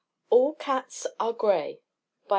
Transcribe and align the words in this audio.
_all 0.31 0.55
cats 0.55 1.05
are 1.19 1.31
gray 1.31 1.79
_by 2.27 2.29